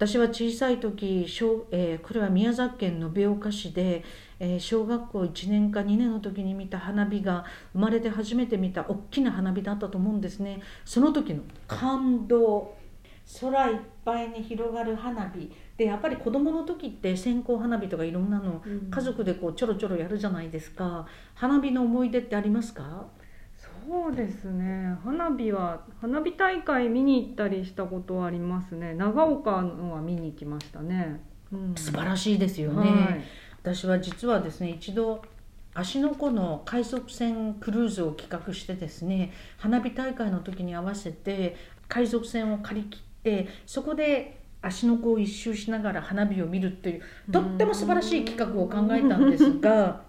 [0.00, 4.02] 私は小さい時小、えー、これは宮崎県延岡市で、
[4.38, 10.62] えー、小学校1年か2年の時に見た花火が生まれて初めて見た大きな花火だったと思うんですね。
[10.86, 12.74] その時の感動。
[13.42, 15.52] 空いっぱいに広がる花火。
[15.76, 21.06] でやっぱり子どもの時って線香花火とかいろんなの家族でこうちょろちょろやるじゃないですか。
[21.34, 23.06] 花火の思い出ってありますか？
[23.86, 24.96] そうですね。
[25.04, 28.94] 花火は花火大会見に行ったりしたことはありますね。
[28.94, 31.20] 長岡のは見に行きましたね、
[31.52, 33.24] うん、素晴らしいですよね、はい、
[33.62, 35.22] 私は実はですね一度
[35.74, 41.56] 芦ノ湖の海賊船クルーズを企画してですね花火大会の時に合わせて
[41.88, 47.02] 海賊船を借り切ってそこで芦ノ湖を一周しながら花火を見るっていう
[47.32, 50.02] とっても素晴らしい企画を考えたんですが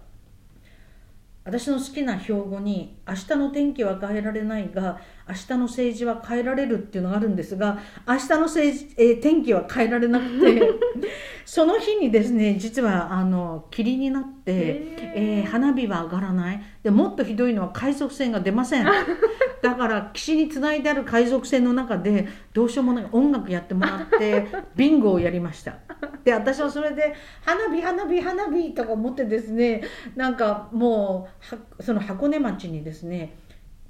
[1.44, 10.62] 私の好きな標語に「明日の天気は変えられないが明日の政治は変えられる」っていうのがあるんですが明日の政治、えー、天気は変えられなくて
[11.44, 16.62] その日にですね実はあの霧になって、えー、花火は上がらない。
[16.82, 18.86] でもっとひどいのは海賊船が出ません。
[19.62, 23.06] だから岸につないである海賊船の中でどうしようもない。
[23.12, 25.74] 音楽やってもらってビンゴをやりました
[26.24, 29.82] で私はそれで「花火花火花火」とか思ってですね
[30.14, 31.28] なんかも
[31.78, 33.38] うその箱根町にですね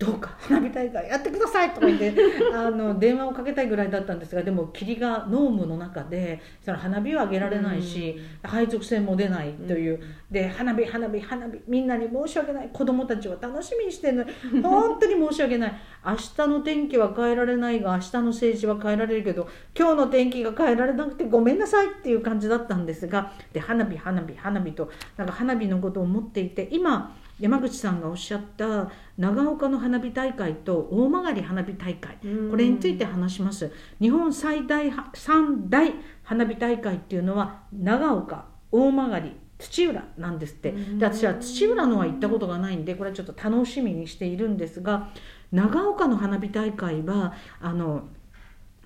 [0.05, 2.15] どうか花火大会やってくださいとか言って
[2.53, 12.71] あの電話をかけたいぐらいだったんですがでも霧が濃霧の中でその花火は上げられないし、うん、配属船も出ないという、うん、で花火花火花火みんなに申し訳ない。
[12.73, 15.73] 子供たちは楽しみにしてるのに本当に申し訳ない。
[16.05, 32.17] 明日の天気は変えられないが明日の政治は変えられるけど今日の天気が変えられなくてごめんなさいっていう感じだったんですがで花火花火花火となんか花火のことを思っていて今山口さんがおっしゃった長岡の花火大会と大曲花火大会
[32.49, 33.73] これについて話します。
[34.01, 40.71] 日本最大三大花火大会っていうのは長岡大曲土浦なんですって。
[40.71, 45.11] で私は土浦のは行ったことがないんでこれはちょっと楽しみにしているんですが
[45.51, 48.05] 長岡の花火大会はあの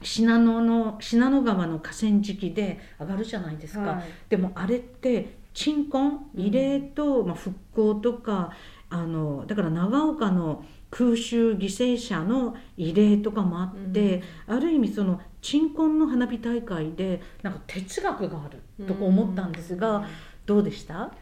[0.03, 8.51] 信濃の信濃川の河川敷で上がるじゃないですか、はい、でもあれって鎮魂慰霊と、まあ、復興とか
[8.91, 20.07] あのだから長岡の空襲犠牲者の慰霊とかもあって、うん、ある意味その鎮魂の花火大会でなんか哲学があると思ったんですが、うん、
[20.47, 21.13] どうでした？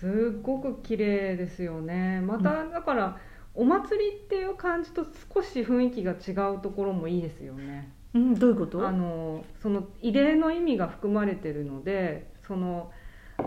[0.00, 2.20] すごく綺麗ですよね。
[2.20, 3.18] また、だから
[3.58, 5.04] お祭りっていう感じと
[5.34, 7.92] 少し雰囲気が違うところもいいですよね。
[8.14, 8.86] うん、どういうこと？
[8.86, 12.92] あのその慰霊の意味が含まれてるのでその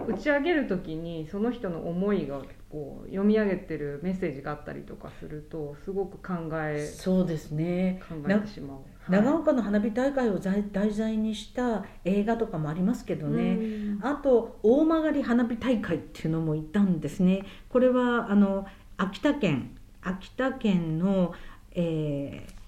[0.07, 8.01] 打ち上げる時にその人の思いがこう読み上げてるメッセージがあったりとかするとすごく考えそうですね。
[8.07, 8.77] 考えてしまう、
[9.09, 13.59] 長岡の花火大会を題材にした映画とかもありますけどね。
[14.01, 17.45] あと大曲花火大会っていうのも行ったんですね。
[17.69, 18.65] これはあの
[18.97, 21.33] 秋田県秋田県の、
[21.71, 22.61] えー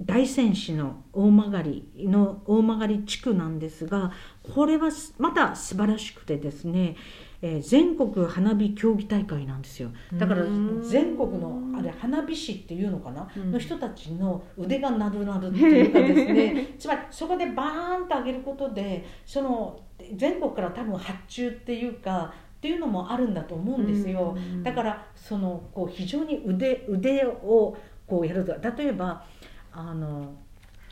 [0.00, 1.50] 大仙市の大曲
[1.96, 4.12] の大曲地区なんですが
[4.54, 6.96] これはまた素晴らしくてですね、
[7.42, 9.90] えー、全国花火競技大会なんですよ。
[10.14, 10.44] だから
[10.82, 16.74] 全国のあれ花火師っていうのかな、の人たちの腕がなるなるっていうかですね。
[16.78, 19.80] つまりそこでバーンと上げることでその
[20.14, 29.24] 全国から多分発注っていうかっていうのもあるんだと思うんですよ、だからそのこう非常に腕腕をこうやると例えば
[29.72, 30.34] あの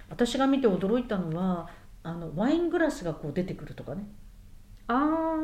[0.09, 1.69] 私が見て驚いたのは
[2.05, 4.07] あのワイングラスがこう出てくるとかね。
[4.89, 5.37] あ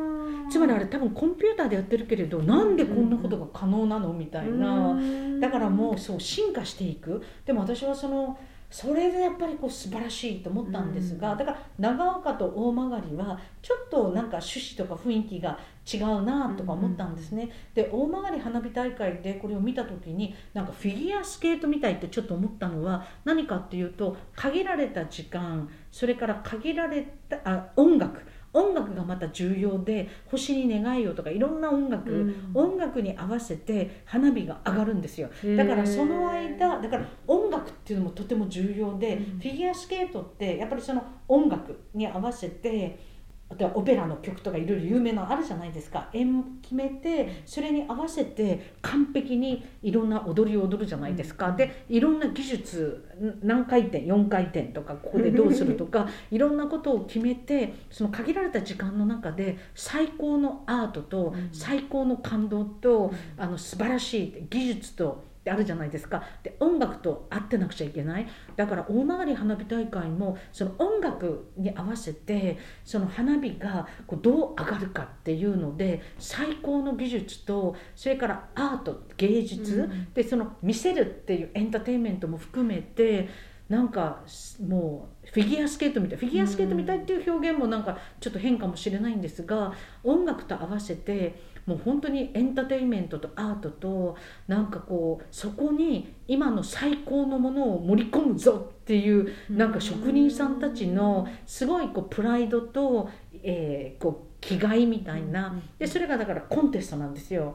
[0.48, 4.96] つまりあれ多分コンピューターでやってるけれどなんでこんなことが可能なのみたいな。
[5.40, 7.20] だからもうそう進化していく。
[7.44, 8.38] でも私はその
[8.72, 28.22] それでやっぱりこう素晴らしいと思ったんですが、だから長岡と大曲はちょっとなんか趣旨とか雰囲気が違うなとか思ったんですね、で大曲花火大会でこれを見た時になんかフィギュアスケートみたいってちょっと思ったのは何かっていうと限られた時間それから限られたあ音楽
[28.52, 35.28] 音楽がまた重要で「星に願いを」とかいろんな音楽、うん、音楽に合わせて花火が上がるんですよ。
[35.56, 43.11] だからその間だから音楽っていうのもとても重要で、うん、フィギュアスケートってやっぱりその音楽に合わせて
[43.58, 46.08] 例えばオペラの曲とかいろいろ有名なのあるじゃないですか。
[46.12, 53.04] 円決めてそれに合わせて完璧にいろんな踊りを踊るじゃないですか、うん、でいろんな技術
[53.42, 66.22] 何回転4回転とかここでどうするとか いろんなことを決めてその限られた時間の中で最高のアートと最高の感動と、うん、あの素晴らしい技術とってあるじゃないですか。
[66.42, 68.26] で音楽と合ってなくちゃいけない。
[68.56, 83.28] だから大曲花火大会もその音楽に合わせてその花火がこうどう上がるかっていうので最高の技術とそれからアート芸術、うん、でその見せるっていうエンターテインメントも含めて
[83.68, 84.22] なんか
[84.60, 89.72] もうフィギュアスケートみたいフィギュアスケートみたいっていう表現もなんかちょっと変かもしれないんですが
[90.04, 94.16] 音楽と合わせてもう本当にエンターテインメントとアートと
[94.48, 103.08] なんかこうそこに今の最高のものを盛り込むぞっていうなんか職人さんたちのすごいこうプライドと、
[103.42, 107.54] えー、こう気概みたいなでそれがだからコンテストなんですよ。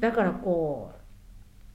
[0.00, 1.04] だからこう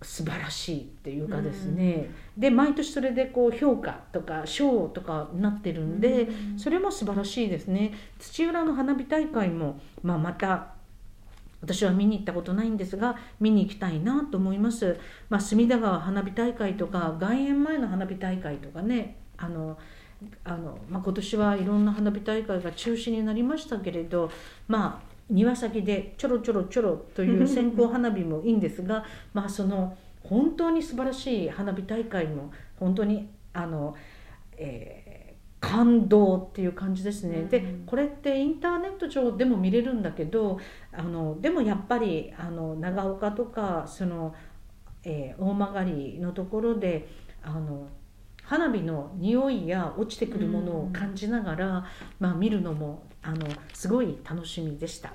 [0.02, 7.94] 素晴らしいっていうかですね、うん、で毎年それでこう評価とか賞とかなってるんで、うん、それも素晴らしいですね。
[8.18, 10.79] 土浦の花火大会も、まあ、また
[11.62, 14.98] 私は見に行ったことないんですが見に行きたいなと思います、
[15.30, 19.78] まあ、隅田川花火大会とか外苑前の花火大会とかねあの
[20.44, 24.32] あの、まあ、今年はいろんな花火大会が中止になりましたけれど
[24.68, 29.04] まあ庭先でちょろちょろちょろという 線香花火もいいんですが
[29.34, 33.96] まあその本当に素晴らしい花火大会も本当にあの、
[34.58, 35.29] えー
[35.70, 40.60] 感動っていう感じですね、うん、でこれってインターネット上でも見れるんだけど
[40.92, 44.34] あのでもやっぱりあの長岡とかその、
[45.04, 47.08] えー、大曲のところで
[47.44, 47.88] あの
[48.44, 51.84] 花火の匂いや落ちてくるものを感じながら、うん、
[52.20, 55.14] まあ、見るのもあのすごい楽しみでした。